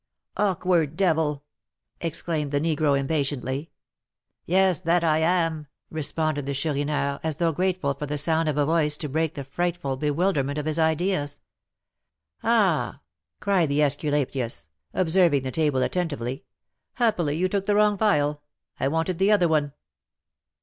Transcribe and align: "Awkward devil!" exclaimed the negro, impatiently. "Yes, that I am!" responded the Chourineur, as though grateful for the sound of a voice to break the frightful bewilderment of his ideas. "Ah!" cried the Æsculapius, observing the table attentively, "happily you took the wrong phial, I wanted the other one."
"Awkward 0.35 0.97
devil!" 0.97 1.43
exclaimed 1.99 2.49
the 2.49 2.59
negro, 2.59 2.99
impatiently. 2.99 3.69
"Yes, 4.47 4.81
that 4.81 5.03
I 5.03 5.19
am!" 5.19 5.67
responded 5.91 6.47
the 6.47 6.55
Chourineur, 6.55 7.19
as 7.21 7.35
though 7.35 7.51
grateful 7.51 7.93
for 7.93 8.07
the 8.07 8.17
sound 8.17 8.49
of 8.49 8.57
a 8.57 8.65
voice 8.65 8.97
to 8.97 9.07
break 9.07 9.35
the 9.35 9.43
frightful 9.43 9.97
bewilderment 9.97 10.57
of 10.57 10.65
his 10.65 10.79
ideas. 10.79 11.39
"Ah!" 12.43 13.01
cried 13.39 13.69
the 13.69 13.81
Æsculapius, 13.81 14.69
observing 14.91 15.43
the 15.43 15.51
table 15.51 15.83
attentively, 15.83 16.45
"happily 16.93 17.37
you 17.37 17.47
took 17.47 17.65
the 17.67 17.75
wrong 17.75 17.95
phial, 17.95 18.41
I 18.79 18.87
wanted 18.87 19.19
the 19.19 19.31
other 19.31 19.47
one." 19.47 19.71